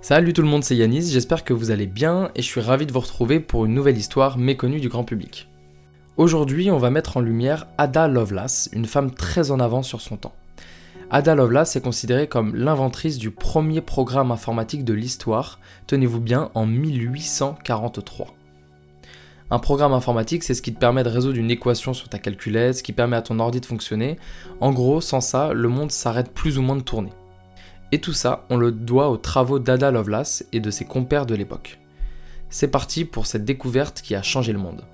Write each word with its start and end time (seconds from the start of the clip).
Salut 0.00 0.32
tout 0.32 0.42
le 0.42 0.48
monde, 0.48 0.62
c'est 0.62 0.76
Yanis, 0.76 1.10
j'espère 1.10 1.42
que 1.44 1.52
vous 1.52 1.70
allez 1.70 1.86
bien 1.86 2.30
et 2.36 2.42
je 2.42 2.46
suis 2.46 2.60
ravi 2.60 2.86
de 2.86 2.92
vous 2.92 3.00
retrouver 3.00 3.40
pour 3.40 3.66
une 3.66 3.74
nouvelle 3.74 3.98
histoire 3.98 4.38
méconnue 4.38 4.80
du 4.80 4.88
grand 4.88 5.04
public. 5.04 5.48
Aujourd'hui, 6.16 6.70
on 6.70 6.78
va 6.78 6.90
mettre 6.90 7.16
en 7.16 7.20
lumière 7.20 7.66
Ada 7.78 8.06
Lovelace, 8.06 8.68
une 8.72 8.86
femme 8.86 9.12
très 9.12 9.50
en 9.50 9.60
avance 9.60 9.88
sur 9.88 10.00
son 10.00 10.16
temps. 10.16 10.34
Ada 11.10 11.34
Lovelace 11.34 11.74
est 11.74 11.80
considérée 11.80 12.28
comme 12.28 12.54
l'inventrice 12.54 13.18
du 13.18 13.30
premier 13.30 13.80
programme 13.80 14.30
informatique 14.30 14.84
de 14.84 14.94
l'histoire, 14.94 15.58
tenez-vous 15.86 16.20
bien, 16.20 16.50
en 16.54 16.66
1843. 16.66 18.37
Un 19.50 19.58
programme 19.58 19.94
informatique, 19.94 20.44
c'est 20.44 20.52
ce 20.52 20.60
qui 20.60 20.74
te 20.74 20.78
permet 20.78 21.02
de 21.02 21.08
résoudre 21.08 21.38
une 21.38 21.50
équation 21.50 21.94
sur 21.94 22.10
ta 22.10 22.18
calculette, 22.18 22.76
ce 22.76 22.82
qui 22.82 22.92
permet 22.92 23.16
à 23.16 23.22
ton 23.22 23.38
ordi 23.38 23.60
de 23.60 23.66
fonctionner. 23.66 24.18
En 24.60 24.72
gros, 24.72 25.00
sans 25.00 25.22
ça, 25.22 25.54
le 25.54 25.68
monde 25.68 25.90
s'arrête 25.90 26.32
plus 26.32 26.58
ou 26.58 26.62
moins 26.62 26.76
de 26.76 26.82
tourner. 26.82 27.12
Et 27.90 28.00
tout 28.00 28.12
ça, 28.12 28.44
on 28.50 28.58
le 28.58 28.72
doit 28.72 29.08
aux 29.08 29.16
travaux 29.16 29.58
d'Ada 29.58 29.90
Lovelace 29.90 30.44
et 30.52 30.60
de 30.60 30.70
ses 30.70 30.84
compères 30.84 31.24
de 31.24 31.34
l'époque. 31.34 31.78
C'est 32.50 32.68
parti 32.68 33.06
pour 33.06 33.26
cette 33.26 33.46
découverte 33.46 34.02
qui 34.02 34.14
a 34.14 34.22
changé 34.22 34.52
le 34.52 34.58
monde. 34.58 34.84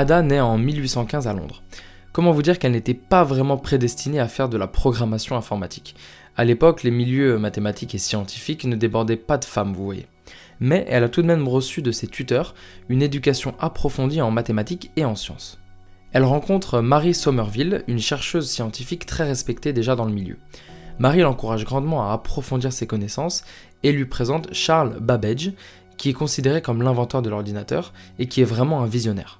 Ada 0.00 0.22
naît 0.22 0.40
en 0.40 0.56
1815 0.56 1.28
à 1.28 1.34
Londres. 1.34 1.62
Comment 2.14 2.32
vous 2.32 2.40
dire 2.40 2.58
qu'elle 2.58 2.72
n'était 2.72 2.94
pas 2.94 3.22
vraiment 3.22 3.58
prédestinée 3.58 4.18
à 4.18 4.28
faire 4.28 4.48
de 4.48 4.56
la 4.56 4.66
programmation 4.66 5.36
informatique? 5.36 5.94
À 6.38 6.44
l'époque, 6.44 6.84
les 6.84 6.90
milieux 6.90 7.36
mathématiques 7.36 7.94
et 7.94 7.98
scientifiques 7.98 8.64
ne 8.64 8.76
débordaient 8.76 9.18
pas 9.18 9.36
de 9.36 9.44
femmes, 9.44 9.74
vous 9.74 9.84
voyez. 9.84 10.06
Mais 10.58 10.86
elle 10.88 11.04
a 11.04 11.10
tout 11.10 11.20
de 11.20 11.26
même 11.26 11.46
reçu 11.46 11.82
de 11.82 11.92
ses 11.92 12.06
tuteurs 12.06 12.54
une 12.88 13.02
éducation 13.02 13.54
approfondie 13.60 14.22
en 14.22 14.30
mathématiques 14.30 14.90
et 14.96 15.04
en 15.04 15.16
sciences. 15.16 15.58
Elle 16.12 16.24
rencontre 16.24 16.80
Marie 16.80 17.12
Somerville, 17.12 17.84
une 17.86 18.00
chercheuse 18.00 18.48
scientifique 18.48 19.04
très 19.04 19.24
respectée 19.24 19.74
déjà 19.74 19.96
dans 19.96 20.06
le 20.06 20.14
milieu. 20.14 20.38
Marie 20.98 21.20
l'encourage 21.20 21.66
grandement 21.66 22.08
à 22.08 22.14
approfondir 22.14 22.72
ses 22.72 22.86
connaissances 22.86 23.44
et 23.82 23.92
lui 23.92 24.06
présente 24.06 24.48
Charles 24.54 24.98
Babbage, 24.98 25.52
qui 25.98 26.08
est 26.08 26.14
considéré 26.14 26.62
comme 26.62 26.82
l'inventeur 26.82 27.20
de 27.20 27.28
l'ordinateur 27.28 27.92
et 28.18 28.28
qui 28.28 28.40
est 28.40 28.44
vraiment 28.44 28.80
un 28.80 28.86
visionnaire. 28.86 29.39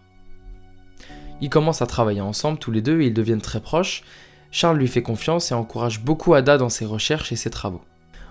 Ils 1.41 1.51
commencent 1.51 1.83
à 1.83 1.87
travailler 1.87 2.21
ensemble 2.21 2.59
tous 2.59 2.71
les 2.71 2.83
deux 2.83 3.01
et 3.01 3.07
ils 3.07 3.15
deviennent 3.15 3.41
très 3.41 3.61
proches. 3.61 4.03
Charles 4.51 4.79
lui 4.79 4.89
fait 4.89 5.03
confiance 5.03 5.51
et 5.51 5.55
encourage 5.55 6.01
beaucoup 6.01 6.35
Ada 6.35 6.59
dans 6.59 6.69
ses 6.69 6.85
recherches 6.85 7.33
et 7.33 7.37
ses 7.37 7.51
travaux. 7.51 7.83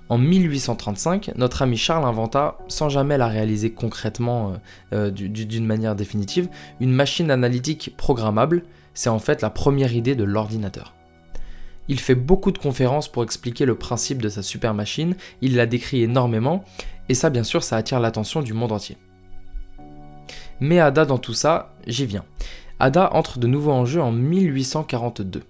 En 0.10 0.18
1835, 0.18 1.34
notre 1.36 1.62
ami 1.62 1.78
Charles 1.78 2.04
inventa, 2.04 2.58
sans 2.68 2.90
jamais 2.90 3.18
la 3.18 3.28
réaliser 3.28 3.72
concrètement 3.72 4.54
euh, 4.94 5.12
euh, 5.12 5.12
d'une 5.12 5.68
manière 5.68 5.96
définitive, 5.96 6.50
une 6.80 6.92
machine 6.92 7.30
analytique 7.30 7.94
programmable. 7.96 8.64
C'est 8.96 9.10
en 9.10 9.20
fait 9.20 9.44
la 9.44 9.52
première 9.52 9.94
idée 9.94 10.16
de 10.16 10.24
l'ordinateur. 10.24 10.96
Il 11.88 12.00
fait 12.00 12.16
beaucoup 12.16 12.52
de 12.52 12.58
conférences 12.58 13.08
pour 13.08 13.24
expliquer 13.24 13.66
le 13.66 13.76
principe 13.76 14.22
de 14.22 14.30
sa 14.30 14.42
super 14.42 14.74
machine, 14.74 15.16
il 15.42 15.56
la 15.56 15.68
décrit 15.68 16.04
énormément, 16.04 16.64
et 17.08 17.14
ça 17.14 17.30
bien 17.30 17.44
sûr 17.44 17.64
ça 17.64 17.78
attire 17.78 18.00
l'attention 18.00 18.42
du 18.42 18.54
monde 18.54 18.72
entier. 18.72 18.98
Mais 20.60 20.80
Ada 20.80 21.06
dans 21.06 21.18
tout 21.18 21.34
ça, 21.34 21.74
j'y 21.88 22.06
viens. 22.06 22.26
Ada 22.80 23.14
entre 23.14 23.40
de 23.40 23.48
nouveau 23.48 23.72
en 23.72 23.86
jeu 23.86 24.02
en 24.02 24.12
1842. 24.12 25.44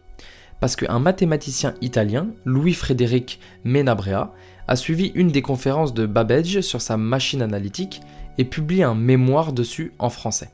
Parce 0.60 0.76
qu'un 0.76 1.00
mathématicien 1.00 1.74
italien, 1.82 2.28
Louis-Frédéric 2.46 3.40
Menabrea, 3.64 4.34
a 4.68 4.76
suivi 4.76 5.12
une 5.16 5.30
des 5.30 5.42
conférences 5.42 5.94
de 5.94 6.06
Babbage 6.06 6.62
sur 6.62 6.82
sa 6.82 6.98
machine 6.98 7.42
analytique 7.42 8.02
et 8.38 8.46
publie 8.46 8.84
un 8.84 8.96
mémoire 8.96 9.54
dessus 9.54 9.94
en 10.00 10.10
français. 10.10 10.52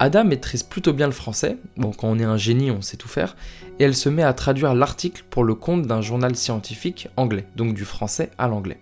Ada 0.00 0.24
maîtrise 0.24 0.64
plutôt 0.64 0.92
bien 0.92 1.06
le 1.06 1.12
français, 1.12 1.56
bon 1.76 1.92
quand 1.92 2.08
on 2.08 2.18
est 2.18 2.24
un 2.24 2.36
génie 2.36 2.72
on 2.72 2.82
sait 2.82 2.96
tout 2.96 3.08
faire, 3.08 3.36
et 3.78 3.84
elle 3.84 3.94
se 3.94 4.08
met 4.08 4.24
à 4.24 4.32
traduire 4.32 4.74
l'article 4.74 5.24
pour 5.30 5.44
le 5.44 5.54
compte 5.54 5.86
d'un 5.86 6.00
journal 6.00 6.34
scientifique 6.34 7.08
anglais, 7.16 7.46
donc 7.54 7.74
du 7.74 7.84
français 7.84 8.30
à 8.36 8.48
l'anglais. 8.48 8.80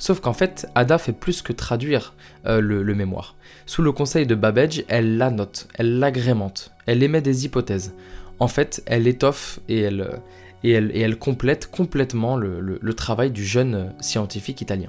Sauf 0.00 0.20
qu'en 0.20 0.32
fait, 0.32 0.66
Ada 0.74 0.96
fait 0.96 1.12
plus 1.12 1.42
que 1.42 1.52
traduire 1.52 2.14
euh, 2.46 2.62
le, 2.62 2.94
mémoire. 2.94 3.36
Sous 3.66 3.82
le 3.82 3.92
conseil 3.92 4.26
de 4.26 4.34
Babbage, 4.34 4.82
elle 4.88 5.18
l'annote, 5.18 5.68
elle 5.74 5.98
l'agrémente, 5.98 6.72
elle 6.86 7.02
émet 7.02 7.20
des 7.20 7.44
hypothèses. 7.44 7.94
En 8.38 8.48
fait, 8.48 8.82
elle 8.86 9.06
étoffe 9.06 9.60
et 9.68 9.80
elle, 9.80 10.22
euh, 10.64 11.14
complète 11.16 11.70
complètement 11.70 12.38
le, 12.38 12.60
le, 12.60 12.94
travail 12.94 13.30
du 13.30 13.44
jeune 13.44 13.74
euh, 13.74 13.84
scientifique 14.00 14.62
italien. 14.62 14.88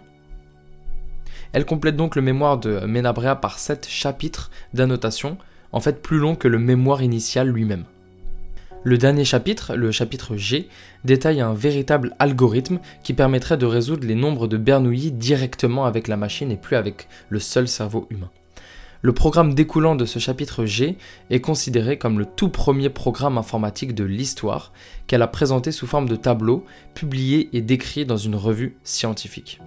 Elle 1.51 1.65
complète 1.65 1.97
donc 1.97 2.15
le 2.15 2.21
mémoire 2.21 2.57
de 2.57 2.80
Menabrea 2.86 3.36
par 3.36 3.59
sept 3.59 3.86
chapitres 3.89 4.50
d'annotation, 4.74 5.38
en 5.74 5.81
fait 5.81 6.01
plus 6.01 6.19
long 6.19 6.38
que 6.38 6.47
le 6.47 6.57
mémoire 6.57 7.01
initial 7.01 7.50
lui-même. 7.50 7.83
Le 8.83 8.98
dernier 8.98 9.25
chapitre, 9.25 9.75
le 9.75 9.92
chapitre 9.92 10.38
G, 10.38 10.68
détaille 11.06 11.39
un 11.39 11.54
véritable 11.54 12.16
algorithme 12.18 12.80
qui 13.04 13.13
permettrait 13.13 13.57
de 13.57 13.68
résoudre 13.68 14.07
les 14.07 14.16
nombres 14.16 14.48
de 14.48 14.57
Bernoulli 14.57 15.12
directement 15.12 15.86
avec 15.86 16.07
la 16.07 16.18
machine 16.18 16.50
et 16.51 16.57
plus 16.57 16.75
avec 16.75 17.07
le 17.30 17.38
seul 17.38 17.68
cerveau 17.68 18.07
humain. 18.10 18.31
Le 19.04 19.13
programme 19.13 19.54
découlant 19.54 19.95
de 19.95 20.06
ce 20.06 20.18
chapitre 20.18 20.66
G 20.66 20.98
est 21.30 21.42
considéré 21.42 22.00
comme 22.00 22.18
le 22.18 22.25
tout 22.25 22.50
premier 22.50 22.89
programme 22.89 23.38
informatique 23.38 23.94
de 23.94 24.04
l'histoire 24.04 24.74
qu'elle 25.06 25.22
a 25.22 25.27
présenté 25.27 25.72
sous 25.72 25.86
forme 25.86 26.10
de 26.10 26.16
tableau, 26.16 26.66
publié 26.95 27.50
et 27.54 27.62
décrit 27.62 28.07
dans 28.07 28.18
une 28.18 28.36
revue 28.36 28.77
scientifique. 28.84 29.60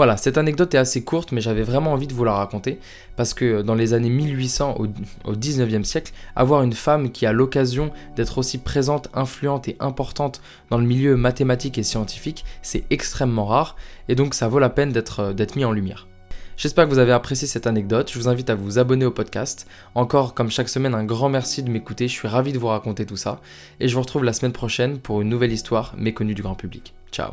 Voilà, 0.00 0.16
cette 0.16 0.38
anecdote 0.38 0.74
est 0.74 0.78
assez 0.78 1.04
courte, 1.04 1.30
mais 1.30 1.42
j'avais 1.42 1.62
vraiment 1.62 1.92
envie 1.92 2.06
de 2.06 2.14
vous 2.14 2.24
la 2.24 2.32
raconter, 2.32 2.80
parce 3.16 3.34
que 3.34 3.60
dans 3.60 3.74
les 3.74 3.92
années 3.92 4.08
1800 4.08 4.76
au, 4.78 4.86
au 5.30 5.34
19e 5.34 5.84
siècle, 5.84 6.14
avoir 6.34 6.62
une 6.62 6.72
femme 6.72 7.12
qui 7.12 7.26
a 7.26 7.32
l'occasion 7.32 7.90
d'être 8.16 8.38
aussi 8.38 8.56
présente, 8.56 9.10
influente 9.12 9.68
et 9.68 9.76
importante 9.78 10.40
dans 10.70 10.78
le 10.78 10.86
milieu 10.86 11.18
mathématique 11.18 11.76
et 11.76 11.82
scientifique, 11.82 12.46
c'est 12.62 12.84
extrêmement 12.88 13.44
rare, 13.44 13.76
et 14.08 14.14
donc 14.14 14.32
ça 14.32 14.48
vaut 14.48 14.58
la 14.58 14.70
peine 14.70 14.90
d'être 14.90 15.54
mis 15.56 15.66
en 15.66 15.72
lumière. 15.72 16.08
J'espère 16.56 16.86
que 16.86 16.90
vous 16.90 16.98
avez 16.98 17.12
apprécié 17.12 17.46
cette 17.46 17.66
anecdote, 17.66 18.10
je 18.10 18.18
vous 18.18 18.28
invite 18.30 18.48
à 18.48 18.54
vous 18.54 18.78
abonner 18.78 19.04
au 19.04 19.10
podcast. 19.10 19.66
Encore, 19.94 20.32
comme 20.32 20.50
chaque 20.50 20.70
semaine, 20.70 20.94
un 20.94 21.04
grand 21.04 21.28
merci 21.28 21.62
de 21.62 21.68
m'écouter, 21.68 22.08
je 22.08 22.14
suis 22.14 22.26
ravi 22.26 22.54
de 22.54 22.58
vous 22.58 22.68
raconter 22.68 23.04
tout 23.04 23.18
ça, 23.18 23.42
et 23.80 23.88
je 23.88 23.94
vous 23.94 24.00
retrouve 24.00 24.24
la 24.24 24.32
semaine 24.32 24.52
prochaine 24.52 24.98
pour 24.98 25.20
une 25.20 25.28
nouvelle 25.28 25.52
histoire 25.52 25.92
méconnue 25.98 26.32
du 26.32 26.40
grand 26.40 26.54
public. 26.54 26.94
Ciao 27.12 27.32